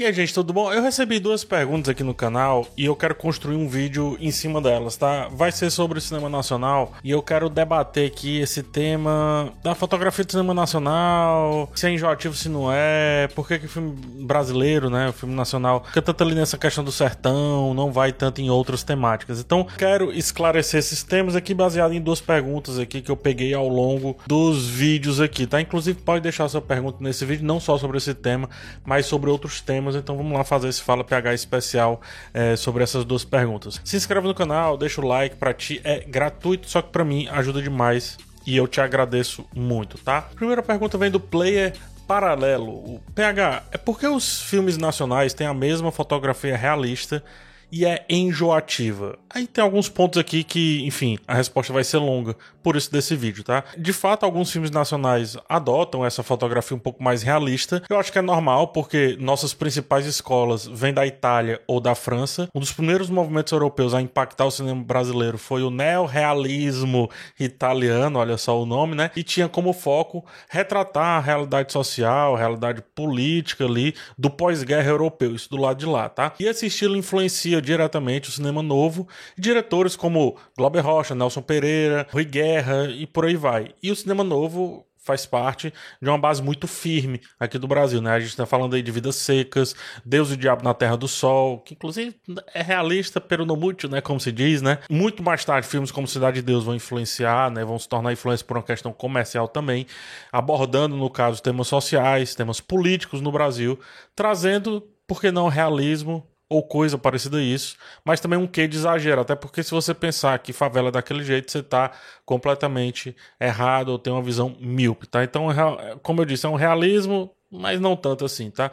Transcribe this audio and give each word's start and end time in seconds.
E 0.00 0.06
aí, 0.06 0.14
gente, 0.14 0.32
tudo 0.32 0.50
bom? 0.50 0.72
Eu 0.72 0.82
recebi 0.82 1.20
duas 1.20 1.44
perguntas 1.44 1.90
aqui 1.90 2.02
no 2.02 2.14
canal 2.14 2.66
e 2.74 2.86
eu 2.86 2.96
quero 2.96 3.14
construir 3.14 3.56
um 3.56 3.68
vídeo 3.68 4.16
em 4.18 4.30
cima 4.30 4.58
delas, 4.58 4.96
tá? 4.96 5.28
Vai 5.30 5.52
ser 5.52 5.68
sobre 5.68 5.98
o 5.98 6.00
cinema 6.00 6.26
nacional 6.26 6.94
e 7.04 7.10
eu 7.10 7.22
quero 7.22 7.50
debater 7.50 8.06
aqui 8.06 8.40
esse 8.40 8.62
tema 8.62 9.52
da 9.62 9.74
fotografia 9.74 10.24
do 10.24 10.30
cinema 10.30 10.54
nacional, 10.54 11.70
se 11.74 11.86
é 11.86 11.90
enjoativo, 11.90 12.34
se 12.34 12.48
não 12.48 12.72
é, 12.72 13.28
por 13.34 13.46
que, 13.46 13.58
que 13.58 13.66
o 13.66 13.68
filme 13.68 13.94
brasileiro, 14.24 14.88
né, 14.88 15.10
o 15.10 15.12
filme 15.12 15.34
nacional, 15.34 15.84
fica 15.84 16.00
tanto 16.00 16.24
ali 16.24 16.34
nessa 16.34 16.56
questão 16.56 16.82
do 16.82 16.90
sertão, 16.90 17.74
não 17.74 17.92
vai 17.92 18.10
tanto 18.10 18.40
em 18.40 18.48
outras 18.48 18.82
temáticas. 18.82 19.38
Então, 19.38 19.66
quero 19.76 20.10
esclarecer 20.14 20.78
esses 20.78 21.02
temas 21.02 21.36
aqui 21.36 21.52
baseado 21.52 21.92
em 21.92 22.00
duas 22.00 22.22
perguntas 22.22 22.78
aqui 22.78 23.02
que 23.02 23.10
eu 23.10 23.18
peguei 23.18 23.52
ao 23.52 23.68
longo 23.68 24.16
dos 24.26 24.66
vídeos 24.66 25.20
aqui, 25.20 25.46
tá? 25.46 25.60
Inclusive, 25.60 26.00
pode 26.00 26.22
deixar 26.22 26.48
sua 26.48 26.62
pergunta 26.62 26.96
nesse 27.00 27.26
vídeo, 27.26 27.44
não 27.44 27.60
só 27.60 27.76
sobre 27.76 27.98
esse 27.98 28.14
tema, 28.14 28.48
mas 28.82 29.04
sobre 29.04 29.28
outros 29.28 29.60
temas 29.60 29.89
temas, 29.90 29.96
então 29.96 30.16
vamos 30.16 30.32
lá 30.32 30.44
fazer 30.44 30.68
esse 30.68 30.82
Fala 30.82 31.04
PH 31.04 31.34
especial 31.34 32.00
é, 32.32 32.56
sobre 32.56 32.82
essas 32.82 33.04
duas 33.04 33.24
perguntas. 33.24 33.80
Se 33.84 33.96
inscreve 33.96 34.26
no 34.26 34.34
canal, 34.34 34.76
deixa 34.76 35.00
o 35.00 35.06
like, 35.06 35.36
para 35.36 35.52
ti 35.52 35.80
é 35.84 36.00
gratuito, 36.00 36.68
só 36.68 36.80
que 36.80 36.90
para 36.90 37.04
mim 37.04 37.28
ajuda 37.30 37.60
demais 37.60 38.18
e 38.46 38.56
eu 38.56 38.66
te 38.66 38.80
agradeço 38.80 39.44
muito, 39.54 39.98
tá? 39.98 40.22
Primeira 40.22 40.62
pergunta 40.62 40.96
vem 40.96 41.10
do 41.10 41.20
player 41.20 41.74
paralelo. 42.06 42.72
O 42.72 43.02
PH, 43.14 43.62
é 43.70 43.78
porque 43.78 44.06
os 44.06 44.42
filmes 44.42 44.76
nacionais 44.76 45.34
têm 45.34 45.46
a 45.46 45.54
mesma 45.54 45.92
fotografia 45.92 46.56
realista 46.56 47.22
e 47.70 47.84
é 47.84 48.04
enjoativa. 48.08 49.18
Aí 49.32 49.46
tem 49.46 49.62
alguns 49.62 49.88
pontos 49.88 50.18
aqui 50.18 50.42
que, 50.42 50.84
enfim, 50.84 51.18
a 51.26 51.34
resposta 51.34 51.72
vai 51.72 51.84
ser 51.84 51.98
longa, 51.98 52.36
por 52.62 52.74
isso 52.74 52.90
desse 52.90 53.14
vídeo, 53.14 53.44
tá? 53.44 53.62
De 53.78 53.92
fato, 53.92 54.24
alguns 54.24 54.50
filmes 54.50 54.70
nacionais 54.70 55.36
adotam 55.48 56.04
essa 56.04 56.22
fotografia 56.22 56.76
um 56.76 56.80
pouco 56.80 57.02
mais 57.02 57.22
realista. 57.22 57.82
Eu 57.88 57.98
acho 57.98 58.10
que 58.10 58.18
é 58.18 58.22
normal, 58.22 58.68
porque 58.68 59.16
nossas 59.20 59.54
principais 59.54 60.04
escolas 60.04 60.66
vêm 60.66 60.92
da 60.92 61.06
Itália 61.06 61.60
ou 61.66 61.80
da 61.80 61.94
França. 61.94 62.48
Um 62.54 62.58
dos 62.60 62.72
primeiros 62.72 63.08
movimentos 63.08 63.52
europeus 63.52 63.94
a 63.94 64.02
impactar 64.02 64.46
o 64.46 64.50
cinema 64.50 64.82
brasileiro 64.82 65.38
foi 65.38 65.62
o 65.62 65.70
neorrealismo 65.70 67.08
italiano, 67.38 68.18
olha 68.18 68.36
só 68.36 68.60
o 68.60 68.66
nome, 68.66 68.96
né? 68.96 69.10
E 69.14 69.22
tinha 69.22 69.48
como 69.48 69.72
foco 69.72 70.24
retratar 70.48 71.18
a 71.18 71.20
realidade 71.20 71.72
social, 71.72 72.34
a 72.34 72.38
realidade 72.38 72.82
política 72.94 73.64
ali 73.64 73.94
do 74.18 74.28
pós-guerra 74.28 74.90
europeu, 74.90 75.36
isso 75.36 75.48
do 75.48 75.56
lado 75.56 75.78
de 75.78 75.86
lá, 75.86 76.08
tá? 76.08 76.32
E 76.40 76.46
esse 76.46 76.66
estilo 76.66 76.96
influencia 76.96 77.59
diretamente 77.60 78.28
o 78.28 78.32
cinema 78.32 78.62
novo, 78.62 79.06
diretores 79.36 79.96
como 79.96 80.36
Glauber 80.56 80.80
Rocha, 80.80 81.14
Nelson 81.14 81.42
Pereira, 81.42 82.06
Rui 82.10 82.24
Guerra 82.24 82.86
e 82.90 83.06
por 83.06 83.24
aí 83.24 83.36
vai. 83.36 83.74
E 83.82 83.90
o 83.90 83.96
cinema 83.96 84.24
novo 84.24 84.86
faz 85.02 85.24
parte 85.24 85.72
de 86.00 86.08
uma 86.08 86.18
base 86.18 86.42
muito 86.42 86.68
firme 86.68 87.20
aqui 87.38 87.58
do 87.58 87.66
Brasil, 87.66 88.00
né? 88.00 88.12
A 88.12 88.20
gente 88.20 88.36
tá 88.36 88.46
falando 88.46 88.74
aí 88.74 88.82
de 88.82 88.92
Vidas 88.92 89.16
Secas, 89.16 89.74
Deus 90.04 90.30
e 90.30 90.34
o 90.34 90.36
Diabo 90.36 90.62
na 90.62 90.74
Terra 90.74 90.96
do 90.96 91.08
Sol, 91.08 91.58
que 91.60 91.74
inclusive 91.74 92.14
é 92.54 92.62
realista, 92.62 93.20
pero 93.20 93.46
no 93.46 93.56
mútil, 93.56 93.88
né? 93.88 94.00
Como 94.00 94.20
se 94.20 94.30
diz, 94.30 94.60
né? 94.62 94.78
Muito 94.90 95.22
mais 95.22 95.44
tarde, 95.44 95.66
filmes 95.66 95.90
como 95.90 96.06
Cidade 96.06 96.36
de 96.36 96.42
Deus 96.42 96.64
vão 96.64 96.74
influenciar, 96.74 97.50
né? 97.50 97.64
Vão 97.64 97.78
se 97.78 97.88
tornar 97.88 98.12
influência 98.12 98.44
por 98.46 98.56
uma 98.56 98.62
questão 98.62 98.92
comercial 98.92 99.48
também, 99.48 99.86
abordando, 100.30 100.96
no 100.96 101.08
caso, 101.08 101.42
temas 101.42 101.66
sociais, 101.66 102.34
temas 102.34 102.60
políticos 102.60 103.20
no 103.20 103.32
Brasil, 103.32 103.78
trazendo, 104.14 104.86
por 105.06 105.20
que 105.20 105.30
não, 105.30 105.48
realismo 105.48 106.29
ou 106.50 106.64
coisa 106.64 106.98
parecida 106.98 107.38
a 107.38 107.42
isso, 107.42 107.76
mas 108.04 108.18
também 108.18 108.36
um 108.36 108.46
quê 108.46 108.66
de 108.66 108.76
exagero, 108.76 109.20
até 109.20 109.36
porque 109.36 109.62
se 109.62 109.70
você 109.70 109.94
pensar 109.94 110.36
que 110.40 110.52
favela 110.52 110.88
é 110.88 110.90
daquele 110.90 111.22
jeito, 111.22 111.52
você 111.52 111.60
está 111.60 111.92
completamente 112.26 113.16
errado 113.40 113.90
ou 113.90 113.98
tem 114.00 114.12
uma 114.12 114.20
visão 114.20 114.56
míope, 114.58 115.06
tá? 115.06 115.22
Então, 115.22 115.48
é 115.48 115.96
como 116.02 116.20
eu 116.20 116.24
disse, 116.24 116.46
é 116.46 116.48
um 116.48 116.56
realismo, 116.56 117.32
mas 117.48 117.80
não 117.80 117.94
tanto 117.94 118.24
assim, 118.24 118.50
tá? 118.50 118.72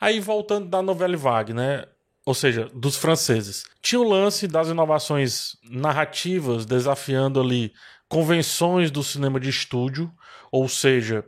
Aí 0.00 0.20
voltando 0.20 0.68
da 0.68 0.80
novela 0.80 1.16
Vague, 1.16 1.52
né? 1.52 1.84
Ou 2.24 2.34
seja, 2.34 2.70
dos 2.72 2.96
franceses. 2.96 3.64
Tinha 3.82 4.00
o 4.00 4.08
lance 4.08 4.46
das 4.46 4.68
inovações 4.68 5.56
narrativas 5.68 6.64
desafiando 6.64 7.40
ali 7.40 7.72
convenções 8.08 8.90
do 8.90 9.02
cinema 9.02 9.40
de 9.40 9.48
estúdio, 9.48 10.12
ou 10.52 10.68
seja, 10.68 11.24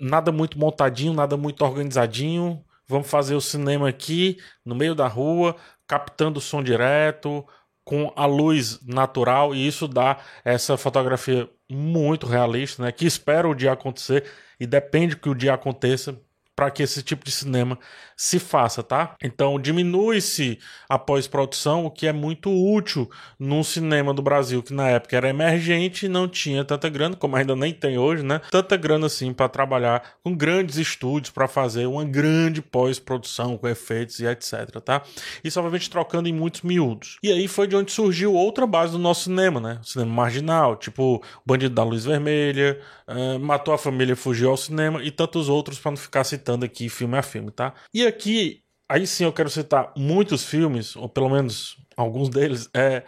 nada 0.00 0.32
muito 0.32 0.58
montadinho, 0.58 1.12
nada 1.12 1.36
muito 1.36 1.64
organizadinho, 1.64 2.64
Vamos 2.90 3.08
fazer 3.08 3.34
o 3.34 3.40
cinema 3.40 3.88
aqui, 3.88 4.38
no 4.64 4.74
meio 4.74 4.94
da 4.94 5.06
rua, 5.06 5.56
captando 5.86 6.38
o 6.38 6.42
som 6.42 6.62
direto, 6.62 7.46
com 7.84 8.12
a 8.16 8.26
luz 8.26 8.80
natural, 8.84 9.54
e 9.54 9.66
isso 9.66 9.88
dá 9.88 10.18
essa 10.44 10.76
fotografia 10.76 11.48
muito 11.70 12.26
realista, 12.26 12.82
né? 12.82 12.92
Que 12.92 13.06
espera 13.06 13.48
o 13.48 13.54
dia 13.54 13.72
acontecer 13.72 14.24
e 14.58 14.66
depende 14.66 15.16
que 15.16 15.28
o 15.28 15.34
dia 15.34 15.54
aconteça 15.54 16.20
para 16.60 16.70
que 16.70 16.82
esse 16.82 17.02
tipo 17.02 17.24
de 17.24 17.30
cinema 17.30 17.78
se 18.14 18.38
faça, 18.38 18.82
tá? 18.82 19.16
Então 19.24 19.58
diminui-se 19.58 20.58
a 20.86 20.98
pós-produção, 20.98 21.86
o 21.86 21.90
que 21.90 22.06
é 22.06 22.12
muito 22.12 22.50
útil 22.50 23.10
num 23.38 23.62
cinema 23.62 24.12
do 24.12 24.20
Brasil 24.20 24.62
que 24.62 24.74
na 24.74 24.90
época 24.90 25.16
era 25.16 25.30
emergente 25.30 26.04
e 26.04 26.08
não 26.10 26.28
tinha 26.28 26.62
tanta 26.62 26.86
grana, 26.90 27.16
como 27.16 27.34
ainda 27.34 27.56
nem 27.56 27.72
tem 27.72 27.96
hoje, 27.96 28.22
né? 28.22 28.42
Tanta 28.50 28.76
grana 28.76 29.06
assim 29.06 29.32
para 29.32 29.48
trabalhar 29.48 30.02
com 30.22 30.36
grandes 30.36 30.76
estúdios 30.76 31.30
para 31.30 31.48
fazer 31.48 31.86
uma 31.86 32.04
grande 32.04 32.60
pós-produção 32.60 33.56
com 33.56 33.66
efeitos 33.66 34.20
e 34.20 34.26
etc, 34.26 34.68
tá? 34.84 35.02
Isso 35.42 35.58
obviamente 35.58 35.88
trocando 35.88 36.28
em 36.28 36.32
muitos 36.34 36.60
miúdos. 36.60 37.16
E 37.22 37.32
aí 37.32 37.48
foi 37.48 37.66
de 37.66 37.74
onde 37.74 37.90
surgiu 37.90 38.34
outra 38.34 38.66
base 38.66 38.92
do 38.92 38.98
nosso 38.98 39.22
cinema, 39.22 39.60
né? 39.60 39.78
O 39.80 39.86
cinema 39.86 40.12
marginal, 40.12 40.76
tipo 40.76 41.22
Bandido 41.46 41.74
da 41.74 41.82
Luz 41.82 42.04
Vermelha, 42.04 42.78
uh, 43.08 43.40
Matou 43.40 43.72
a 43.72 43.78
Família, 43.78 44.14
Fugiu 44.14 44.50
ao 44.50 44.58
Cinema 44.58 45.02
e 45.02 45.10
tantos 45.10 45.48
outros 45.48 45.78
para 45.78 45.92
não 45.92 45.96
ficar 45.96 46.22
citando 46.24 46.49
aqui 46.64 46.88
filme 46.88 47.16
a 47.16 47.22
filme, 47.22 47.50
tá? 47.50 47.74
E 47.92 48.06
aqui, 48.06 48.62
aí 48.88 49.06
sim 49.06 49.24
eu 49.24 49.32
quero 49.32 49.50
citar 49.50 49.92
muitos 49.96 50.44
filmes, 50.44 50.96
ou 50.96 51.08
pelo 51.08 51.28
menos 51.28 51.76
alguns 51.96 52.28
deles, 52.28 52.68
é 52.74 53.04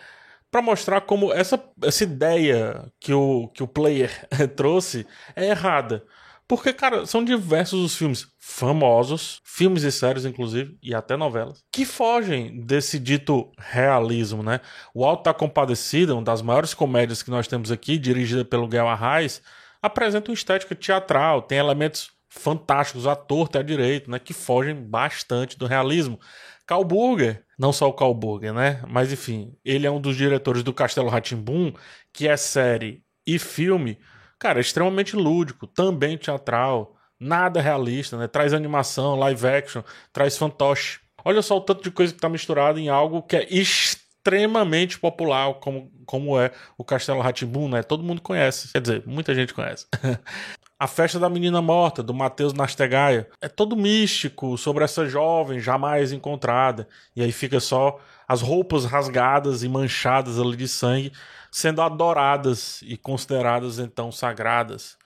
para 0.50 0.60
mostrar 0.60 1.00
como 1.00 1.32
essa, 1.32 1.62
essa 1.82 2.04
ideia 2.04 2.92
que 3.00 3.12
o, 3.14 3.48
que 3.48 3.62
o 3.62 3.68
player 3.68 4.10
trouxe 4.54 5.06
é 5.34 5.46
errada. 5.48 6.04
Porque, 6.46 6.70
cara, 6.74 7.06
são 7.06 7.24
diversos 7.24 7.80
os 7.82 7.96
filmes 7.96 8.26
famosos, 8.38 9.40
filmes 9.42 9.84
e 9.84 9.90
séries, 9.90 10.26
inclusive, 10.26 10.76
e 10.82 10.94
até 10.94 11.16
novelas, 11.16 11.64
que 11.72 11.86
fogem 11.86 12.60
desse 12.60 12.98
dito 12.98 13.50
realismo, 13.56 14.42
né? 14.42 14.60
O 14.92 15.06
Alto 15.06 15.24
da 15.24 15.32
Compadecida, 15.32 16.14
uma 16.14 16.22
das 16.22 16.42
maiores 16.42 16.74
comédias 16.74 17.22
que 17.22 17.30
nós 17.30 17.48
temos 17.48 17.70
aqui, 17.70 17.96
dirigida 17.96 18.44
pelo 18.44 18.68
Gael 18.68 18.88
Arraes, 18.88 19.40
apresenta 19.80 20.30
uma 20.30 20.34
estética 20.34 20.74
teatral, 20.74 21.40
tem 21.40 21.56
elementos 21.56 22.10
fantásticos 22.34 23.06
à 23.06 23.14
torta 23.14 23.58
e 23.58 23.60
à 23.60 23.62
direita, 23.62 24.10
né, 24.10 24.18
que 24.18 24.32
fogem 24.32 24.74
bastante 24.74 25.58
do 25.58 25.66
realismo. 25.66 26.18
Carl 26.66 26.82
Burger, 26.82 27.44
não 27.58 27.74
só 27.74 27.88
o 27.88 27.92
Carl 27.92 28.14
Burger, 28.14 28.54
né, 28.54 28.82
mas 28.88 29.12
enfim, 29.12 29.54
ele 29.62 29.86
é 29.86 29.90
um 29.90 30.00
dos 30.00 30.16
diretores 30.16 30.62
do 30.62 30.72
Castelo 30.72 31.10
Ratimbum, 31.10 31.74
que 32.10 32.26
é 32.26 32.36
série 32.36 33.04
e 33.26 33.38
filme, 33.38 33.98
cara, 34.38 34.60
extremamente 34.60 35.14
lúdico, 35.14 35.66
também 35.66 36.16
teatral, 36.16 36.96
nada 37.20 37.60
realista, 37.60 38.16
né, 38.16 38.26
traz 38.26 38.54
animação, 38.54 39.14
live 39.16 39.46
action, 39.46 39.82
traz 40.10 40.36
fantoche. 40.38 41.00
Olha 41.22 41.42
só 41.42 41.58
o 41.58 41.60
tanto 41.60 41.82
de 41.82 41.90
coisa 41.90 42.14
que 42.14 42.18
está 42.18 42.30
misturado 42.30 42.78
em 42.78 42.88
algo 42.88 43.22
que 43.22 43.36
é 43.36 43.46
extremamente 43.50 44.98
popular, 44.98 45.52
como, 45.54 45.92
como 46.06 46.40
é 46.40 46.50
o 46.78 46.82
Castelo 46.82 47.20
Ratimbum, 47.20 47.68
né? 47.68 47.82
Todo 47.82 48.02
mundo 48.02 48.20
conhece, 48.20 48.72
quer 48.72 48.80
dizer, 48.80 49.02
muita 49.06 49.32
gente 49.32 49.54
conhece. 49.54 49.86
A 50.82 50.88
Festa 50.88 51.16
da 51.16 51.28
Menina 51.28 51.62
Morta, 51.62 52.02
do 52.02 52.12
Matheus 52.12 52.52
Nastegaia. 52.52 53.28
É 53.40 53.48
todo 53.48 53.76
místico 53.76 54.58
sobre 54.58 54.82
essa 54.82 55.06
jovem 55.06 55.60
jamais 55.60 56.10
encontrada. 56.10 56.88
E 57.14 57.22
aí 57.22 57.30
fica 57.30 57.60
só 57.60 58.00
as 58.26 58.42
roupas 58.42 58.84
rasgadas 58.84 59.62
e 59.62 59.68
manchadas 59.68 60.40
ali 60.40 60.56
de 60.56 60.66
sangue 60.66 61.12
sendo 61.52 61.80
adoradas 61.82 62.82
e 62.82 62.96
consideradas 62.96 63.78
então 63.78 64.10
sagradas. 64.10 64.98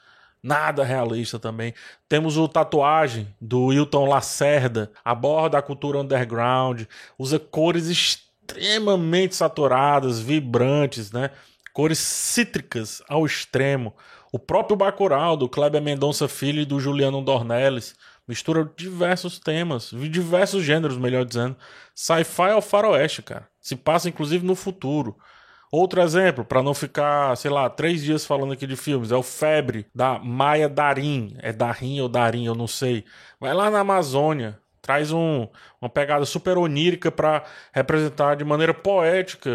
Nada 0.42 0.82
realista 0.82 1.38
também. 1.38 1.74
Temos 2.08 2.38
o 2.38 2.48
Tatuagem, 2.48 3.28
do 3.38 3.66
Wilton 3.66 4.08
Lacerda, 4.08 4.90
aborda 5.04 5.58
a 5.58 5.62
cultura 5.62 5.98
underground, 5.98 6.84
usa 7.18 7.38
cores 7.38 7.88
extremamente 7.88 9.36
saturadas, 9.36 10.20
vibrantes, 10.20 11.12
né? 11.12 11.32
Cores 11.70 11.98
cítricas 11.98 13.02
ao 13.06 13.26
extremo. 13.26 13.92
O 14.36 14.38
próprio 14.38 14.76
Bacurau, 14.76 15.34
do 15.34 15.48
Kleber 15.48 15.80
Mendonça 15.80 16.28
Filho 16.28 16.60
e 16.60 16.66
do 16.66 16.78
Juliano 16.78 17.22
Dornelles, 17.22 17.94
mistura 18.28 18.70
diversos 18.76 19.38
temas, 19.38 19.92
diversos 20.10 20.62
gêneros, 20.62 20.98
melhor 20.98 21.24
dizendo. 21.24 21.56
Sci-fi 21.94 22.50
ao 22.50 22.60
faroeste, 22.60 23.22
cara. 23.22 23.48
Se 23.62 23.74
passa 23.74 24.10
inclusive 24.10 24.44
no 24.44 24.54
futuro. 24.54 25.16
Outro 25.72 26.02
exemplo, 26.02 26.44
para 26.44 26.62
não 26.62 26.74
ficar, 26.74 27.34
sei 27.38 27.50
lá, 27.50 27.70
três 27.70 28.02
dias 28.02 28.26
falando 28.26 28.52
aqui 28.52 28.66
de 28.66 28.76
filmes, 28.76 29.10
é 29.10 29.16
o 29.16 29.22
Febre, 29.22 29.86
da 29.94 30.18
Maia 30.18 30.68
Darim. 30.68 31.34
É 31.38 31.50
Darim 31.50 31.98
ou 32.02 32.08
Darim, 32.08 32.44
eu 32.44 32.54
não 32.54 32.66
sei. 32.66 33.06
Vai 33.40 33.54
lá 33.54 33.70
na 33.70 33.80
Amazônia, 33.80 34.60
traz 34.86 35.10
um, 35.10 35.48
uma 35.80 35.90
pegada 35.90 36.24
super 36.24 36.56
onírica 36.56 37.10
para 37.10 37.42
representar 37.72 38.36
de 38.36 38.44
maneira 38.44 38.72
poética, 38.72 39.50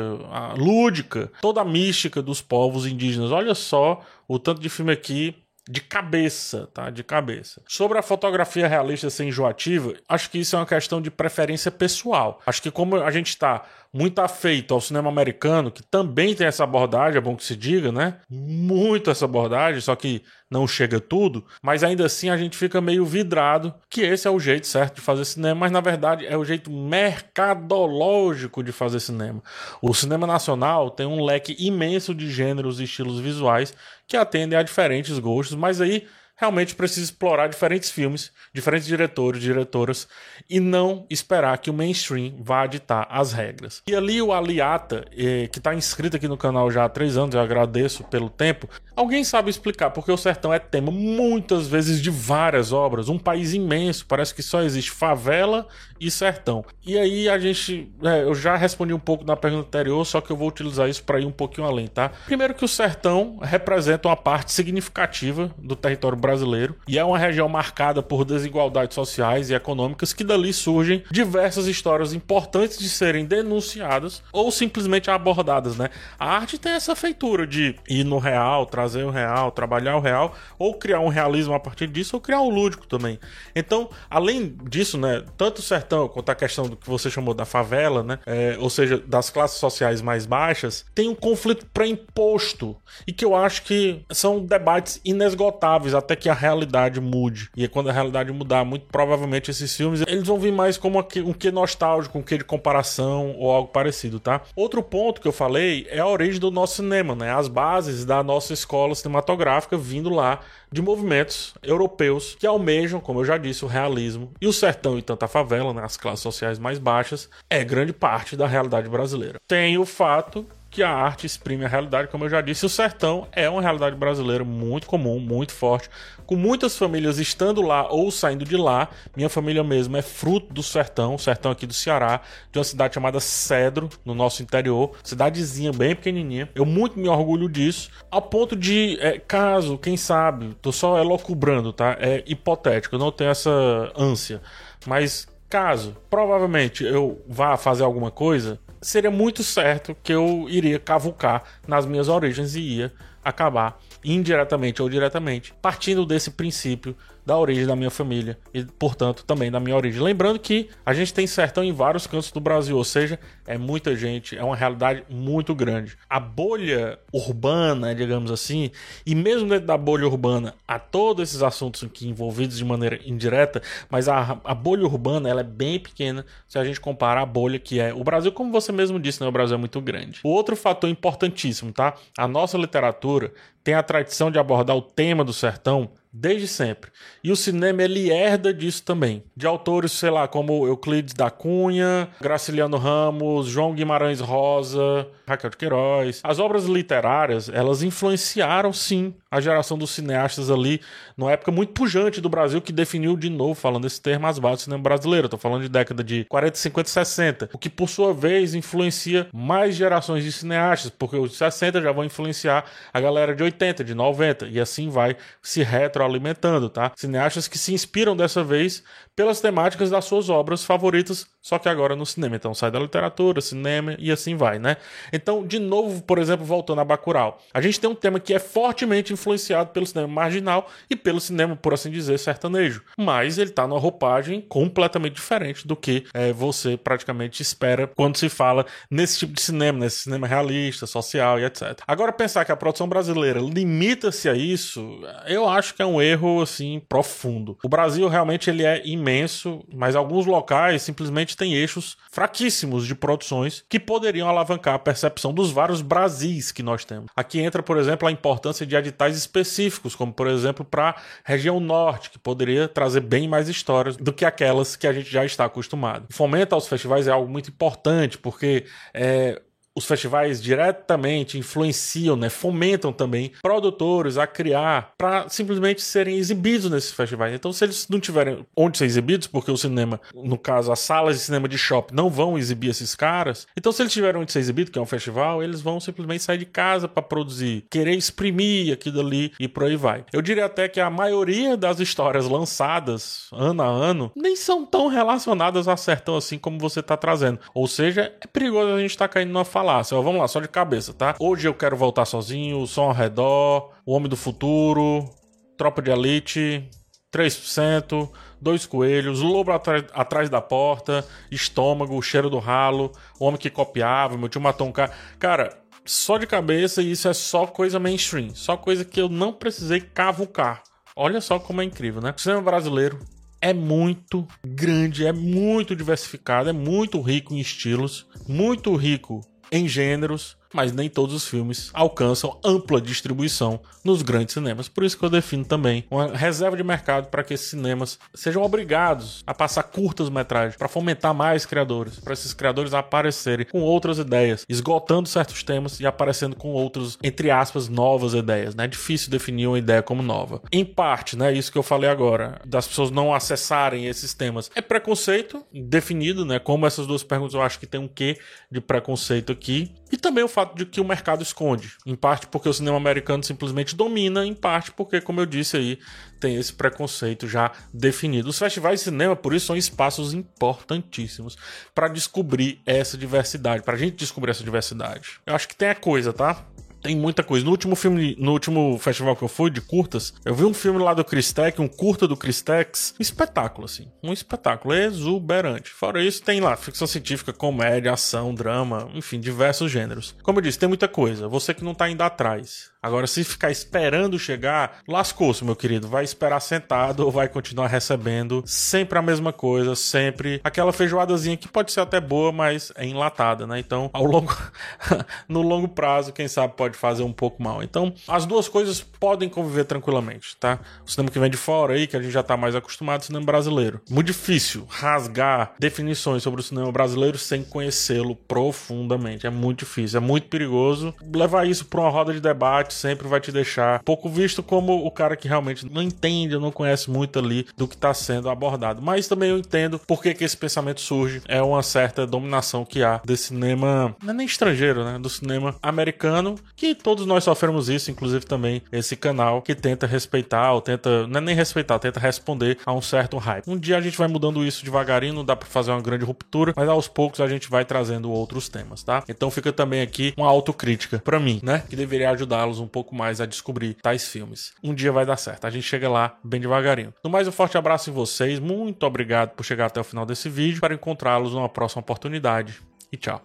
lúdica, 0.58 1.32
toda 1.42 1.62
a 1.62 1.66
mística 1.66 2.22
dos 2.22 2.42
povos 2.42 2.86
indígenas. 2.86 3.32
Olha 3.32 3.56
só 3.56 4.02
o 4.28 4.38
tanto 4.38 4.60
de 4.60 4.68
filme 4.68 4.92
aqui 4.92 5.34
de 5.70 5.80
cabeça, 5.80 6.68
tá? 6.74 6.90
De 6.90 7.02
cabeça. 7.02 7.62
Sobre 7.66 7.98
a 7.98 8.02
fotografia 8.02 8.68
realista 8.68 9.10
ser 9.10 9.26
enjoativa, 9.26 9.94
acho 10.10 10.30
que 10.30 10.40
isso 10.40 10.56
é 10.56 10.60
uma 10.60 10.66
questão 10.66 11.02
de 11.02 11.10
preferência 11.10 11.72
pessoal. 11.72 12.42
Acho 12.46 12.62
que 12.62 12.72
como 12.72 12.98
a 12.98 13.12
gente 13.12 13.30
está 13.30 13.64
muito 13.94 14.20
afeito 14.20 14.74
ao 14.74 14.80
cinema 14.80 15.10
americano, 15.10 15.70
que 15.70 15.84
também 15.84 16.34
tem 16.34 16.48
essa 16.48 16.64
abordagem, 16.64 17.18
é 17.18 17.22
bom 17.22 17.36
que 17.36 17.44
se 17.44 17.56
diga, 17.56 17.92
né? 17.92 18.18
Muito 18.30 19.12
essa 19.12 19.26
abordagem, 19.26 19.82
só 19.82 19.96
que 19.96 20.24
não 20.50 20.68
chega 20.68 21.00
tudo, 21.00 21.46
mas 21.62 21.84
ainda 21.84 22.06
assim 22.06 22.30
a 22.30 22.38
gente 22.38 22.58
fica 22.58 22.80
meio 22.80 23.06
vidrado 23.06 23.74
que 23.90 24.02
esse 24.02 24.28
é 24.28 24.32
o 24.32 24.40
jeito 24.40 24.68
certo 24.68 24.96
de 24.96 25.02
fazer 25.02 25.26
cinema, 25.26 25.62
mas 25.62 25.72
na 25.72 25.82
verdade 25.82 26.26
é 26.26 26.38
o 26.38 26.46
jeito 26.46 26.72
mercadológico 26.72 28.64
de 28.64 28.72
fazer 28.72 29.00
cinema. 29.00 29.44
O 29.82 29.94
cinema 29.94 30.26
nacional 30.26 30.90
tem 30.90 31.06
um 31.06 31.24
leque 31.24 31.56
imenso 31.60 32.16
de 32.16 32.30
gêneros 32.30 32.80
e 32.80 32.86
estilos 32.86 33.20
visuais 33.20 33.74
que 34.08 34.16
atendem 34.18 34.58
a 34.58 34.64
diferentes 34.64 35.20
gostos, 35.20 35.56
mas 35.56 35.82
aí 35.82 36.08
realmente 36.42 36.74
precisa 36.74 37.06
explorar 37.06 37.48
diferentes 37.48 37.92
filmes, 37.92 38.32
diferentes 38.52 38.88
diretores, 38.88 39.40
diretoras 39.40 40.08
e 40.50 40.60
não 40.60 41.06
esperar 41.08 41.56
que 41.60 41.70
o 41.70 41.74
mainstream 41.74 42.34
vá 42.40 42.66
ditar 42.66 43.08
as 43.12 43.32
regras. 43.32 43.84
E 43.88 43.96
ali 43.96 44.20
o 44.20 44.34
Aliata, 44.34 45.06
eh, 45.16 45.48
que 45.52 45.60
está 45.60 45.76
inscrito 45.76 46.18
aqui 46.18 46.28
no 46.28 46.36
canal 46.36 46.72
já 46.72 46.86
há 46.86 46.90
três 46.90 47.16
anos, 47.16 47.36
eu 47.36 47.42
agradeço 47.42 48.04
pelo 48.06 48.28
tempo. 48.28 48.68
Alguém 48.96 49.24
sabe 49.24 49.52
explicar 49.52 49.92
porque 49.92 50.12
o 50.12 50.18
sertão 50.18 50.52
é 50.52 50.58
tema 50.58 50.92
muitas 50.92 51.68
vezes 51.68 52.02
de 52.02 52.10
várias 52.10 52.74
obras, 52.74 53.08
um 53.08 53.20
país 53.20 53.54
imenso, 53.54 54.08
parece 54.08 54.34
que 54.34 54.42
só 54.42 54.64
existe 54.64 54.90
favela 54.90 55.68
e 56.00 56.10
sertão. 56.10 56.66
E 56.84 56.98
aí 56.98 57.30
a 57.30 57.38
gente, 57.38 57.94
é, 58.04 58.24
eu 58.24 58.34
já 58.34 58.56
respondi 58.56 58.94
um 58.94 59.00
pouco 59.00 59.24
na 59.24 59.38
pergunta 59.38 59.68
anterior, 59.68 60.04
só 60.06 60.20
que 60.20 60.32
eu 60.32 60.36
vou 60.36 60.48
utilizar 60.48 60.90
isso 60.90 61.04
para 61.04 61.20
ir 61.20 61.26
um 61.26 61.32
pouquinho 61.32 61.68
além, 61.68 61.86
tá? 61.86 62.10
Primeiro 62.26 62.56
que 62.56 62.66
o 62.66 62.68
sertão 62.68 63.38
representa 63.42 64.08
uma 64.08 64.18
parte 64.18 64.52
significativa 64.52 65.54
do 65.60 65.76
território 65.76 66.18
brasileiro 66.18 66.31
brasileiro 66.32 66.76
e 66.88 66.98
é 66.98 67.04
uma 67.04 67.18
região 67.18 67.50
marcada 67.50 68.02
por 68.02 68.24
desigualdades 68.24 68.96
sociais 68.96 69.50
e 69.50 69.54
econômicas 69.54 70.14
que 70.14 70.24
dali 70.24 70.54
surgem 70.54 71.04
diversas 71.12 71.68
histórias 71.68 72.14
importantes 72.14 72.78
de 72.80 72.88
serem 72.88 73.26
denunciadas 73.26 74.24
ou 74.32 74.50
simplesmente 74.52 75.12
abordadas, 75.12 75.76
né? 75.76 75.90
A 76.18 76.34
arte 76.34 76.58
tem 76.58 76.72
essa 76.72 76.96
feitura 76.96 77.46
de 77.46 77.76
ir 77.90 78.06
no 78.06 78.18
real, 78.18 78.66
trazer 78.66 79.04
o 79.04 79.10
real, 79.10 79.52
trabalhar 79.52 79.98
o 79.98 80.00
real 80.00 80.34
ou 80.58 80.74
criar 80.76 81.02
um 81.02 81.10
realismo 81.10 81.54
a 81.54 81.60
partir 81.60 81.88
disso 81.88 82.16
ou 82.16 82.22
criar 82.22 82.40
o 82.40 82.48
um 82.48 82.50
lúdico 82.50 82.88
também. 82.88 83.20
Então, 83.56 83.90
além 84.10 84.56
disso, 84.70 84.98
né, 84.98 85.24
tanto 85.36 85.60
o 85.60 85.62
sertão 85.62 86.08
quanto 86.08 86.30
a 86.30 86.36
questão 86.36 86.66
do 86.66 86.78
que 86.78 86.88
você 86.88 87.10
chamou 87.10 87.34
da 87.34 87.46
favela, 87.46 88.04
né, 88.04 88.20
é, 88.26 88.56
ou 88.60 88.70
seja, 88.70 88.98
das 89.06 89.30
classes 89.30 89.60
sociais 89.60 90.02
mais 90.02 90.26
baixas, 90.26 90.86
tem 90.96 91.10
um 91.10 91.16
conflito 91.16 91.66
pré-imposto 91.74 92.78
e 93.06 93.12
que 93.12 93.26
eu 93.26 93.36
acho 93.36 93.64
que 93.64 94.06
são 94.12 94.40
debates 94.40 95.02
inesgotáveis 95.04 95.94
até 95.94 96.16
que 96.22 96.30
a 96.30 96.34
realidade 96.34 97.02
mude. 97.02 97.50
E 97.58 97.68
quando 97.68 97.90
a 97.90 97.94
realidade 97.94 98.32
mudar, 98.32 98.64
muito 98.64 98.86
provavelmente 98.86 99.52
esses 99.52 99.76
filmes 99.76 100.02
eles 100.08 100.28
vão 100.28 100.40
vir 100.40 100.52
mais 100.52 100.78
como 100.78 101.00
um 101.00 101.34
que 101.34 101.52
nostálgico, 101.52 102.18
um 102.20 102.22
que 102.22 102.38
de 102.38 102.44
comparação 102.44 103.36
ou 103.38 103.52
algo 103.52 103.70
parecido, 103.70 104.20
tá? 104.20 104.42
Outro 104.56 104.84
ponto 104.84 105.20
que 105.20 105.28
eu 105.28 105.32
falei 105.32 105.88
é 105.90 106.00
a 106.00 106.08
origem 106.08 106.40
do 106.40 106.52
nosso 106.52 106.76
cinema, 106.76 107.16
né? 107.16 107.32
As 107.32 107.48
bases 107.48 108.06
da 108.06 108.24
nossa 108.24 108.54
escola 108.54 108.94
cinematográfica 108.96 109.78
vindo 109.78 110.10
lá 110.10 110.40
de 110.72 110.82
movimentos 110.82 111.54
europeus 111.62 112.36
que 112.40 112.48
almejam, 112.48 113.00
como 113.00 113.20
eu 113.20 113.26
já 113.26 113.38
disse, 113.38 113.66
o 113.66 113.68
realismo. 113.68 114.32
E 114.40 114.48
o 114.48 114.54
sertão 114.54 114.98
e 114.98 115.02
tanta 115.02 115.28
favela, 115.28 115.74
né, 115.74 115.84
as 115.84 115.98
classes 115.98 116.22
sociais 116.22 116.58
mais 116.58 116.80
baixas, 116.80 117.30
é 117.50 117.64
grande 117.64 117.92
parte 117.92 118.38
da 118.38 118.48
realidade 118.48 118.88
brasileira. 118.88 119.40
Tem 119.48 119.78
o 119.78 119.86
fato 119.86 120.46
que 120.72 120.82
a 120.82 120.90
arte 120.90 121.28
exprime 121.28 121.66
a 121.66 121.68
realidade, 121.68 122.08
como 122.08 122.24
eu 122.24 122.30
já 122.30 122.40
disse, 122.40 122.66
o 122.66 122.70
sertão 122.70 123.28
é 123.34 123.50
uma 123.50 123.62
realidade 123.62 123.94
brasileira 123.98 124.46
muito 124.46 124.88
comum, 124.88 125.20
muito 125.20 125.52
forte, 125.52 125.90
com 126.26 126.38
muitas 126.38 126.78
famílias 126.78 127.20
estando 127.20 127.62
lá 127.62 127.92
ou 127.92 128.10
saindo 128.10 128.46
de 128.46 128.56
lá. 128.56 128.88
Minha 129.16 129.28
família 129.28 129.66
mesmo 129.66 129.98
é 129.98 130.02
fruto 130.02 130.54
do 130.54 130.64
sertão, 130.64 131.18
sertão 131.18 131.52
aqui 131.52 131.68
do 131.68 131.74
Ceará, 131.74 132.22
de 132.50 132.58
uma 132.58 132.64
cidade 132.64 132.94
chamada 132.94 133.20
Cedro, 133.20 133.90
no 134.06 134.16
nosso 134.16 134.42
interior, 134.42 134.92
cidadezinha 135.04 135.74
bem 135.74 135.94
pequenininha. 135.94 136.50
Eu 136.56 136.66
muito 136.66 136.98
me 136.98 137.10
orgulho 137.10 137.50
disso, 137.50 137.92
ao 138.10 138.22
ponto 138.22 138.56
de, 138.56 138.98
é, 139.02 139.20
caso, 139.20 139.78
quem 139.78 139.98
sabe, 139.98 140.56
tô 140.62 140.72
só 140.72 140.98
elocubrando, 140.98 141.74
tá? 141.74 141.98
É 142.00 142.24
hipotético, 142.26 142.96
eu 142.96 143.00
não 143.00 143.12
tenho 143.12 143.30
essa 143.30 143.92
ânsia, 143.98 144.42
mas 144.88 145.28
caso, 145.50 145.98
provavelmente 146.10 146.86
eu 146.86 147.22
vá 147.28 147.58
fazer 147.58 147.84
alguma 147.84 148.10
coisa, 148.10 148.58
seria 148.82 149.12
muito 149.12 149.44
certo 149.44 149.96
que 150.02 150.12
eu 150.12 150.48
iria 150.50 150.80
cavucar 150.80 151.44
nas 151.68 151.86
minhas 151.86 152.08
origens 152.08 152.56
e 152.56 152.62
ia 152.62 152.94
acabar 153.24 153.80
indiretamente 154.04 154.82
ou 154.82 154.90
diretamente 154.90 155.54
partindo 155.62 156.06
desse 156.06 156.32
princípio 156.32 156.96
da 157.26 157.38
origem 157.38 157.66
da 157.66 157.76
minha 157.76 157.90
família 157.90 158.38
e, 158.54 158.64
portanto, 158.64 159.24
também 159.26 159.52
da 159.52 159.60
minha 159.60 159.76
origem. 159.76 160.02
Lembrando 160.02 160.40
que 160.40 160.70
a 160.86 160.94
gente 160.94 161.14
tem 161.14 161.28
sertão 161.28 161.64
em 161.64 161.72
vários 161.72 162.08
cantos 162.08 162.32
do 162.32 162.40
Brasil, 162.40 162.78
ou 162.78 162.84
seja, 162.84 163.20
é 163.46 163.58
muita 163.58 163.96
gente, 163.96 164.38
é 164.38 164.44
uma 164.44 164.56
realidade 164.56 165.04
muito 165.10 165.54
grande. 165.54 165.98
A 166.10 166.20
bolha 166.20 167.00
urbana, 167.14 167.94
digamos 167.94 168.32
assim, 168.32 168.72
e 169.06 169.14
mesmo 169.14 169.48
dentro 169.48 169.68
da 169.68 169.78
bolha 169.78 170.08
urbana, 170.08 170.56
há 170.68 170.80
todos 170.80 171.30
esses 171.30 171.44
assuntos 171.44 171.84
aqui 171.84 172.08
envolvidos 172.08 172.58
de 172.58 172.66
maneira 172.66 173.00
indireta, 173.06 173.62
mas 173.90 174.08
a, 174.08 174.40
a 174.44 174.56
bolha 174.56 174.86
urbana 174.86 175.30
ela 175.30 175.42
é 175.42 175.46
bem 175.46 175.80
pequena 175.80 176.26
se 176.48 176.58
a 176.58 176.64
gente 176.64 176.80
comparar 176.80 177.22
a 177.22 177.26
bolha 177.26 177.60
que 177.60 177.80
é 177.80 177.94
o 177.94 178.04
Brasil, 178.04 178.32
como 178.32 178.52
você 178.52 178.72
mesmo 178.72 179.00
disse, 179.00 179.22
né? 179.22 179.28
o 179.28 179.32
Brasil 179.32 179.56
é 179.56 179.60
muito 179.60 179.80
grande. 179.80 180.20
O 180.24 180.30
outro 180.30 180.56
fator 180.56 180.90
importantíssimo, 180.90 181.72
tá? 181.72 181.96
A 182.18 182.28
nossa 182.28 182.58
literatura 182.58 183.32
tem 183.64 183.74
a 183.74 183.84
tradição 183.84 184.32
de 184.32 184.40
abordar 184.40 184.76
o 184.76 184.82
tema 184.82 185.24
do 185.24 185.34
sertão 185.34 185.90
desde 186.12 186.48
sempre. 186.48 186.92
E 187.24 187.32
o 187.32 187.36
cinema 187.36 187.84
ele 187.84 188.12
herda 188.12 188.54
disso 188.54 188.84
também. 188.84 189.24
De 189.36 189.48
autores, 189.48 189.92
sei 189.92 190.10
lá, 190.10 190.28
como 190.28 190.68
Euclides 190.68 191.14
da 191.14 191.30
Cunha, 191.30 192.10
Graciliano 192.20 192.78
Ramos, 192.78 193.48
João 193.48 193.74
Guimarães 193.74 194.20
Rosa, 194.20 195.08
Raquel 195.28 195.50
de 195.50 195.58
Queiroz. 195.58 196.22
As 196.24 196.40
obras 196.40 196.66
literárias, 196.66 197.50
elas 197.50 197.84
influenciaram 197.84 198.74
sim 198.74 199.14
a 199.32 199.40
geração 199.40 199.78
dos 199.78 199.92
cineastas 199.92 200.52
ali, 200.52 200.82
numa 201.16 201.32
época 201.32 201.52
muito 201.52 201.72
pujante 201.72 202.20
do 202.20 202.28
Brasil 202.28 202.62
que 202.62 202.74
definiu 202.74 203.16
de 203.16 203.30
novo, 203.30 203.56
falando 203.56 203.88
esse 203.88 204.02
termo, 204.02 204.28
as 204.28 204.38
bases 204.38 204.60
do 204.60 204.64
cinema 204.66 204.84
brasileiro. 204.84 205.28
Estou 205.28 205.40
falando 205.40 205.62
de 205.62 205.70
década 205.70 206.04
de 206.04 206.26
40, 206.26 206.58
50 206.58 206.90
e 206.90 206.92
60, 206.92 207.50
o 207.54 207.58
que 207.58 207.70
por 207.70 207.88
sua 207.88 208.14
vez 208.14 208.54
influencia 208.54 209.28
mais 209.32 209.76
gerações 209.76 210.24
de 210.26 210.32
cineastas, 210.32 210.92
porque 210.92 211.16
os 211.16 211.38
60 211.38 211.82
já 211.82 211.92
vão 211.94 212.04
influenciar 212.04 212.66
a 212.94 213.00
galera 213.00 213.34
de 213.34 213.42
80, 213.42 213.84
de 213.84 213.96
90 213.96 214.48
e 214.48 214.60
assim 214.60 214.90
vai 214.90 215.16
se 215.42 215.64
retro 215.64 216.02
retroalimentando, 216.02 216.70
tá? 216.70 216.92
Cineastas 216.96 217.48
que 217.48 217.58
se 217.58 217.74
inspiram 217.74 218.16
dessa 218.16 218.44
vez 218.44 218.84
pelas 219.16 219.40
temáticas 219.42 219.90
das 219.90 220.06
suas 220.06 220.30
obras 220.30 220.64
favoritas, 220.64 221.28
só 221.42 221.60
que 221.60 221.70
agora 221.70 221.96
no 221.96 222.06
cinema. 222.06 222.36
Então 222.36 222.54
sai 222.54 222.72
da 222.72 222.80
literatura, 222.80 223.42
cinema 223.42 223.96
e 224.00 224.12
assim 224.12 224.36
vai, 224.36 224.58
né? 224.58 224.78
Então, 225.12 225.46
de 225.46 225.60
novo, 225.60 226.02
por 226.02 226.18
exemplo, 226.18 226.46
voltando 226.46 226.82
a 226.82 226.86
Bacurau, 226.86 227.40
a 227.54 227.62
gente 227.62 227.80
tem 227.80 227.90
um 227.90 227.96
tema 227.96 228.20
que 228.20 228.34
é 228.34 228.40
fortemente 228.40 229.14
influenciado 229.22 229.70
pelo 229.70 229.86
cinema 229.86 230.08
marginal 230.08 230.70
e 230.90 230.96
pelo 230.96 231.22
cinema, 231.22 231.56
por 231.56 231.74
assim 231.74 231.92
dizer, 231.92 232.18
sertanejo. 232.18 232.84
Mas 232.98 233.38
ele 233.38 233.52
tá 233.52 233.68
numa 233.68 233.80
roupagem 233.80 234.42
completamente 234.42 235.14
diferente 235.14 235.68
do 235.68 235.76
que 235.76 236.06
é, 236.14 236.34
você 236.34 236.76
praticamente 236.76 237.42
espera 237.42 237.88
quando 237.88 238.18
se 238.18 238.30
fala 238.30 238.66
nesse 238.90 239.20
tipo 239.20 239.34
de 239.34 239.42
cinema, 239.42 239.80
nesse 239.80 240.02
cinema 240.02 240.28
realista, 240.28 240.88
social 240.88 241.40
e 241.40 241.46
etc. 241.46 241.82
Agora, 241.88 242.12
pensar 242.12 242.44
que 242.44 242.52
a 242.52 242.56
produção 242.56 242.88
brasileira 242.88 243.40
limita-se 243.40 244.28
a 244.28 244.34
isso, 244.34 245.00
eu 245.28 245.48
acho 245.48 245.76
que 245.76 245.82
é 245.82 245.86
um 245.86 246.02
erro 246.02 246.42
assim 246.42 246.82
profundo. 246.90 247.58
O 247.64 247.70
Brasil 247.70 248.08
realmente 248.08 248.50
ele 248.50 248.64
é 248.64 248.82
imenso, 248.86 249.64
mas 249.74 249.96
alguns 249.96 250.26
locais 250.26 250.82
simplesmente 250.82 251.38
têm 251.38 251.54
eixos 251.54 251.98
fraquíssimos 252.12 252.86
de 252.88 252.96
produções 252.96 253.64
que 253.70 253.80
poderiam 253.80 254.28
alavancar 254.28 254.76
a 254.76 254.80
percepção 254.80 255.34
dos 255.34 255.52
vários 255.52 255.82
Brasis 255.82 256.52
que 256.52 256.64
nós 256.64 256.86
temos. 256.86 257.12
Aqui 257.16 257.40
entra, 257.40 257.62
por 257.62 257.78
exemplo, 257.78 258.08
a 258.08 258.12
importância 258.12 258.66
de 258.66 258.76
editais 258.76 259.11
específicos, 259.16 259.96
como 259.96 260.14
por 260.14 260.28
exemplo 260.28 260.66
para 260.66 260.96
região 261.24 261.60
norte, 261.60 262.10
que 262.10 262.20
poderia 262.20 262.68
trazer 262.68 263.02
bem 263.02 263.28
mais 263.28 263.50
histórias 263.50 263.98
do 263.98 264.12
que 264.14 264.26
aquelas 264.26 264.76
que 264.76 264.88
a 264.88 264.94
gente 264.94 265.12
já 265.12 265.26
está 265.26 265.46
acostumado. 265.46 266.06
Fomenta 266.10 266.56
aos 266.56 266.68
festivais 266.68 267.08
é 267.08 267.12
algo 267.12 267.30
muito 267.30 267.50
importante, 267.50 268.18
porque 268.18 268.66
é, 268.94 269.42
os 269.76 269.86
festivais 269.86 270.42
diretamente 270.42 271.38
influenciam, 271.38 272.16
né, 272.16 272.30
fomentam 272.30 272.92
também 272.92 273.32
produtores 273.42 274.18
a 274.18 274.28
criar 274.28 274.94
para 274.98 275.30
simplesmente 275.30 275.82
serem 275.82 276.18
exibidos 276.18 276.70
nesses 276.70 276.92
festivais. 276.92 277.34
Então, 277.34 277.54
se 277.54 277.64
eles 277.64 277.88
não 277.90 278.00
tiverem 278.00 278.46
onde 278.56 278.78
ser 278.78 278.86
exibidos, 278.86 279.28
porque 279.28 279.52
o 279.52 279.58
cinema, 279.58 280.00
no 280.14 280.38
caso, 280.38 280.72
as 280.72 280.80
salas 280.80 281.18
de 281.18 281.24
cinema 281.24 281.48
de 281.48 281.58
shopping 281.58 281.96
não 281.96 282.10
vão 282.10 282.38
exibir 282.38 282.70
esses 282.70 282.96
caras, 282.96 283.48
então 283.56 283.72
se 283.72 283.82
eles 283.82 283.94
tiverem 283.94 284.22
onde 284.22 284.32
ser 284.32 284.40
exibido, 284.40 284.72
que 284.72 284.80
é 284.80 284.82
um 284.82 284.86
festival, 284.86 285.42
eles 285.42 285.62
vão 285.62 285.80
simplesmente 285.80 286.24
sair 286.24 286.38
de 286.38 286.46
casa 286.46 286.88
para 286.88 287.02
produzir, 287.02 287.66
querer 287.70 287.96
exprimir 287.96 288.74
aquilo 288.74 289.00
ali 289.00 289.32
e 289.40 289.48
por 289.48 289.64
aí 289.64 289.76
vai. 289.76 290.06
Eu 290.12 290.22
diria 290.22 290.46
até 290.46 290.68
que 290.68 290.80
a 290.80 290.90
maioria 290.90 291.56
das 291.56 291.80
histórias 291.80 292.28
lançadas 292.28 293.28
ano 293.32 293.64
a 293.64 293.68
ano 293.68 294.12
nem 294.16 294.36
são 294.36 294.66
tão 294.66 294.88
relacionadas 294.88 295.68
a 295.68 295.78
sertão 295.78 296.16
assim 296.16 296.38
como 296.38 296.60
você 296.60 296.80
está 296.80 296.98
trazendo. 296.98 297.40
Ou 297.54 297.68
seja, 297.68 298.14
é 298.22 298.28
perigoso 298.28 298.74
a 298.74 298.80
gente 298.80 298.92
estar 298.92 299.08
tá 299.08 299.14
caindo 299.14 299.32
numa 299.32 299.46
falácia. 299.62 299.96
Vamos 299.98 300.20
lá, 300.20 300.28
só 300.28 300.40
de 300.40 300.48
cabeça, 300.48 300.92
tá? 300.92 301.16
Hoje 301.20 301.48
eu 301.48 301.54
quero 301.54 301.78
voltar 301.78 302.06
sozinho, 302.06 302.60
o 302.60 302.68
som 302.68 302.86
ao 302.86 302.94
redor, 302.94 303.70
o 303.86 303.94
homem 303.94 304.10
do 304.10 304.18
futuro, 304.18 305.08
Tropa 305.56 305.84
de 305.84 305.92
Elite, 305.92 306.68
3%, 307.14 308.10
Dois 308.42 308.66
Coelhos, 308.66 309.20
Lobo 309.20 309.52
atrás, 309.52 309.86
atrás 309.94 310.30
da 310.30 310.42
porta, 310.42 311.08
Estômago, 311.30 311.96
O 311.96 312.02
Cheiro 312.02 312.30
do 312.30 312.40
Ralo, 312.40 312.92
Homem 313.20 313.40
que 313.40 313.52
Copiava, 313.52 314.18
Meu 314.18 314.30
Tio 314.30 314.42
Matou 314.42 314.68
um 314.68 314.72
Cara. 314.72 314.92
Cara, 315.20 315.62
só 315.86 316.18
de 316.18 316.26
cabeça 316.26 316.82
isso 316.82 317.08
é 317.08 317.14
só 317.14 317.46
coisa 317.46 317.80
mainstream, 317.80 318.34
só 318.34 318.58
coisa 318.58 318.84
que 318.84 319.00
eu 319.00 319.08
não 319.08 319.32
precisei 319.32 319.80
cavucar. 319.80 320.64
Olha 320.96 321.22
só 321.22 321.38
como 321.38 321.62
é 321.62 321.64
incrível, 321.64 322.02
né? 322.02 322.14
O 322.18 322.20
cinema 322.20 322.42
brasileiro 322.42 323.00
é 323.40 323.54
muito 323.54 324.28
grande, 324.44 325.06
é 325.06 325.14
muito 325.14 325.76
diversificado, 325.76 326.50
é 326.50 326.54
muito 326.54 327.00
rico 327.00 327.34
em 327.34 327.40
estilos, 327.40 328.08
muito 328.28 328.76
rico 328.76 329.22
em 329.52 329.68
gêneros 329.68 330.38
mas 330.54 330.72
nem 330.72 330.90
todos 330.90 331.16
os 331.16 331.28
filmes 331.28 331.70
alcançam 331.74 332.40
ampla 332.44 332.82
distribuição 332.82 333.60
nos 333.84 334.02
grandes 334.02 334.34
cinemas. 334.34 334.68
Por 334.68 334.84
isso 334.84 334.98
que 334.98 335.04
eu 335.04 335.10
defino 335.10 335.46
também 335.46 335.86
uma 335.90 336.08
reserva 336.16 336.56
de 336.58 336.64
mercado 336.64 337.08
para 337.08 337.24
que 337.24 337.34
esses 337.34 337.50
cinemas 337.50 338.00
sejam 338.14 338.44
obrigados 338.44 339.24
a 339.26 339.34
passar 339.34 339.64
curtas 339.64 340.10
metragens 340.10 340.56
para 340.56 340.68
fomentar 340.68 341.14
mais 341.14 341.46
criadores, 341.46 342.00
para 342.00 342.14
esses 342.14 342.34
criadores 342.34 342.74
aparecerem 342.74 343.46
com 343.46 343.62
outras 343.62 343.98
ideias, 343.98 344.46
esgotando 344.48 345.10
certos 345.10 345.44
temas 345.44 345.80
e 345.80 345.86
aparecendo 345.86 346.36
com 346.36 346.50
outros, 346.50 346.98
entre 347.04 347.32
aspas, 347.32 347.68
novas 347.68 348.14
ideias. 348.14 348.56
Né? 348.56 348.66
É 348.66 348.68
difícil 348.68 349.10
definir 349.10 349.48
uma 349.48 349.60
ideia 349.60 349.82
como 349.82 350.04
nova. 350.04 350.42
Em 350.52 350.66
parte, 350.66 351.18
né, 351.18 351.34
isso 351.34 351.52
que 351.52 351.58
eu 351.58 351.64
falei 351.64 351.90
agora, 351.90 352.40
das 352.46 352.68
pessoas 352.68 352.92
não 352.92 353.14
acessarem 353.14 353.88
esses 353.88 354.14
temas, 354.14 354.52
é 354.56 354.62
preconceito 354.62 355.44
definido, 355.52 356.26
né? 356.26 356.40
Como 356.40 356.66
essas 356.66 356.88
duas 356.88 357.04
perguntas 357.04 357.34
eu 357.34 357.42
acho 357.42 357.60
que 357.60 357.66
tem 357.66 357.80
um 357.80 357.88
quê 357.88 358.18
de 358.50 358.62
preconceito 358.62 359.32
aqui. 359.32 359.72
E 359.92 359.98
também 359.98 360.24
o 360.24 360.28
fato 360.28 360.56
de 360.56 360.66
que 360.66 360.80
o 360.80 360.86
mercado 360.86 361.22
esconde. 361.22 361.74
Em 361.86 361.96
parte 361.96 362.28
porque 362.28 362.48
o 362.48 362.54
cinema 362.54 362.78
americano 362.78 363.24
simplesmente 363.24 363.76
domina, 363.76 364.26
em 364.26 364.34
parte 364.34 364.72
porque, 364.72 365.02
como 365.02 365.20
eu 365.20 365.26
disse 365.26 365.58
aí, 365.58 365.80
tem 366.20 366.36
esse 366.36 366.54
preconceito 366.54 367.28
já 367.28 367.52
definido. 367.74 368.30
Os 368.30 368.40
festivais 368.40 368.80
de 368.80 368.86
cinema, 368.86 369.16
por 369.16 369.34
isso, 369.34 369.48
são 369.48 369.58
espaços 369.58 370.14
importantíssimos 370.14 371.36
para 371.76 371.88
descobrir 371.88 372.62
essa 372.66 372.98
diversidade, 372.98 373.64
para 373.64 373.74
a 373.74 373.78
gente 373.78 373.96
descobrir 373.96 374.32
essa 374.32 374.44
diversidade. 374.44 375.20
Eu 375.26 375.36
acho 375.36 375.48
que 375.48 375.56
tem 375.56 375.70
a 375.70 375.76
coisa, 375.76 376.14
tá? 376.14 376.46
Tem 376.82 376.96
muita 376.96 377.24
coisa. 377.24 377.46
No 377.46 377.52
último 377.52 377.76
filme, 377.76 378.16
no 378.20 378.32
último 378.32 378.78
festival 378.80 379.16
que 379.16 379.24
eu 379.24 379.28
fui 379.28 379.52
de 379.52 379.62
curtas, 379.62 380.14
eu 380.26 380.34
vi 380.34 380.44
um 380.44 380.54
filme 380.54 380.80
lá 380.80 380.94
do 380.94 381.06
Cristec, 381.06 381.62
um 381.62 381.68
curta 381.68 382.08
do 382.08 382.18
Cristex, 382.18 382.96
um 383.00 383.02
espetáculo 383.02 383.66
assim, 383.66 383.88
um 384.02 384.12
espetáculo 384.12 384.74
exuberante. 384.74 385.70
Fora 385.70 386.04
isso, 386.04 386.24
tem 386.24 386.42
lá 386.42 386.56
ficção 386.56 386.88
científica, 386.88 387.32
comédia, 387.32 387.94
ação, 387.94 388.34
drama, 388.34 388.90
enfim, 388.96 389.20
diversos 389.20 389.72
gêneros. 389.72 390.16
Como 390.24 390.40
eu 390.40 390.44
disse, 390.44 390.58
tem 390.58 390.70
muita 390.70 390.88
coisa. 390.88 391.28
Você 391.28 391.54
que 391.54 391.64
não 391.64 391.76
tá 391.76 391.90
indo 391.90 392.02
atrás, 392.02 392.71
Agora, 392.84 393.06
se 393.06 393.24
ficar 393.24 393.52
esperando 393.52 394.18
chegar, 394.18 394.80
lascou-se, 394.88 395.46
meu 395.46 395.56
querido. 395.56 395.88
Vai 395.88 396.04
esperar 396.04 396.40
sentado 396.40 397.06
ou 397.06 397.12
vai 397.12 397.28
continuar 397.30 397.68
recebendo 397.68 398.44
sempre 398.44 398.98
a 398.98 399.04
mesma 399.04 399.32
coisa, 399.32 399.76
sempre 399.76 400.42
aquela 400.44 400.74
feijoadazinha 400.74 401.38
que 401.38 401.48
pode 401.48 401.72
ser 401.72 401.82
até 401.82 402.02
boa, 402.02 402.32
mas 402.32 402.72
é 402.76 402.84
enlatada, 402.88 403.46
né? 403.46 403.60
Então, 403.60 403.88
ao 403.94 404.04
longo 404.04 404.36
no 405.30 405.44
longo 405.44 405.68
prazo, 405.68 406.12
quem 406.12 406.28
sabe 406.28 406.56
pode 406.58 406.76
fazer 406.76 407.04
um 407.04 407.14
pouco 407.14 407.44
mal. 407.44 407.62
Então, 407.62 407.94
as 408.08 408.26
duas 408.26 408.50
coisas 408.50 408.82
podem 408.82 409.30
conviver 409.30 409.66
tranquilamente, 409.66 410.36
tá? 410.38 410.58
O 410.84 410.90
cinema 410.90 411.12
que 411.12 411.20
vem 411.20 411.30
de 411.30 411.38
fora 411.38 411.74
aí, 411.74 411.86
que 411.86 411.96
a 411.96 412.02
gente 412.02 412.12
já 412.12 412.24
tá 412.24 412.36
mais 412.36 412.56
acostumado, 412.56 413.02
o 413.02 413.06
cinema 413.06 413.26
brasileiro. 413.26 413.80
Muito 413.92 414.08
difícil 414.08 414.66
rasgar 414.68 415.54
definições 415.60 416.24
sobre 416.24 416.42
o 416.42 416.44
cinema 416.44 416.72
brasileiro 416.72 417.20
sem 417.20 417.44
conhecê-lo 417.44 418.16
profundamente. 418.16 419.28
É 419.28 419.30
muito 419.30 419.60
difícil, 419.60 420.00
é 420.00 420.02
muito 420.02 420.30
perigoso 420.30 420.96
levar 421.14 421.48
isso 421.48 421.66
para 421.66 421.82
uma 421.82 421.90
roda 421.92 422.12
de 422.12 422.20
debate 422.20 422.71
sempre 422.72 423.08
vai 423.08 423.20
te 423.20 423.32
deixar 423.32 423.82
pouco 423.84 424.10
visto 424.10 424.44
como 424.44 424.86
o 424.86 424.92
cara 424.92 425.16
que 425.16 425.28
realmente 425.28 425.72
não 425.72 425.82
entende, 425.82 426.38
não 426.38 426.52
conhece 426.52 426.90
muito 426.90 427.20
ali 427.20 427.48
do 427.58 427.68
que 427.68 427.76
está 427.76 427.94
sendo 427.94 428.30
abordado. 428.30 428.82
Mas 428.82 429.08
também 429.08 429.30
eu 429.30 429.38
entendo 429.38 429.80
por 429.80 430.02
que, 430.02 430.14
que 430.14 430.24
esse 430.24 430.38
pensamento 430.38 430.82
surge. 430.82 431.22
É 431.28 431.42
uma 431.42 431.64
certa 431.64 432.06
dominação 432.06 432.66
que 432.66 432.84
há 432.84 433.02
desse 433.04 433.32
cinema, 433.32 433.96
não 434.04 434.12
é 434.12 434.14
nem 434.14 434.26
estrangeiro, 434.26 434.84
né? 434.84 435.00
Do 435.00 435.10
cinema 435.10 435.56
americano, 435.62 436.36
que 436.56 436.76
todos 436.76 437.06
nós 437.06 437.24
sofremos 437.24 437.70
isso, 437.70 437.90
inclusive 437.90 438.26
também 438.26 438.62
esse 438.72 438.96
canal 438.96 439.42
que 439.42 439.56
tenta 439.56 439.88
respeitar, 439.88 440.52
ou 440.54 440.62
tenta, 440.62 441.08
não 441.08 441.18
é 441.18 441.22
nem 441.22 441.36
respeitar, 441.36 441.80
tenta 441.80 442.00
responder 442.00 442.58
a 442.66 442.74
um 442.74 442.82
certo 442.82 443.18
hype. 443.18 443.48
Um 443.48 443.58
dia 443.58 443.78
a 443.78 443.82
gente 443.82 443.98
vai 443.98 444.08
mudando 444.08 444.46
isso 444.46 444.64
devagarinho, 444.64 445.14
não 445.14 445.26
dá 445.26 445.36
para 445.36 445.48
fazer 445.48 445.72
uma 445.72 445.82
grande 445.82 446.06
ruptura, 446.06 446.54
mas 446.56 446.68
aos 446.68 446.88
poucos 446.88 447.22
a 447.22 447.28
gente 447.28 447.50
vai 447.50 447.64
trazendo 447.66 448.12
outros 448.12 448.50
temas, 448.50 448.84
tá? 448.84 449.04
Então 449.08 449.32
fica 449.32 449.52
também 449.52 449.82
aqui 449.82 450.14
uma 450.18 450.28
autocrítica 450.28 451.00
para 451.00 451.20
mim, 451.20 451.40
né? 451.44 451.64
Que 451.70 451.76
deveria 451.76 452.12
ajudá-los 452.12 452.60
um 452.62 452.68
pouco 452.68 452.96
mais 452.96 453.22
a 453.22 453.26
descobrir 453.26 453.76
tais 453.82 454.08
filmes. 454.08 454.54
Um 454.64 454.74
dia 454.74 454.92
vai 454.92 455.06
dar 455.06 455.18
certo, 455.18 455.46
a 455.46 455.50
gente 455.50 455.64
chega 455.64 455.90
lá 455.90 456.18
bem 456.24 456.40
devagarinho. 456.40 456.94
No 457.04 457.10
mais, 457.10 457.28
um 457.28 457.32
forte 457.32 457.58
abraço 457.58 457.90
em 457.90 457.94
vocês, 457.94 458.40
muito 458.40 458.86
obrigado 458.86 459.32
por 459.32 459.44
chegar 459.44 459.68
até 459.68 459.80
o 459.80 459.84
final 459.84 460.06
desse 460.06 460.30
vídeo, 460.30 460.60
para 460.60 460.74
encontrá-los 460.74 461.34
numa 461.34 461.50
próxima 461.50 461.82
oportunidade 461.82 462.62
e 462.92 462.98
tchau. 462.98 463.22